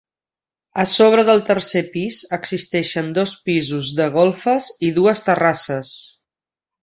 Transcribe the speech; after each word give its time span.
A 0.83 0.85
sobre 0.91 1.25
del 1.27 1.41
tercer 1.49 1.83
pis 1.97 2.21
existeixen 2.37 3.11
dos 3.19 3.35
pisos 3.49 3.93
de 4.01 4.09
golfes 4.17 4.71
i 4.89 4.91
dues 4.97 5.23
terrasses. 5.29 5.93